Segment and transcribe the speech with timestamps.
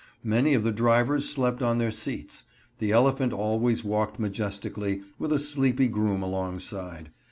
[0.23, 2.45] Many of the drivers slept on their seats.
[2.79, 7.11] The elephant always walked majestically, with a sleepy groom alongside.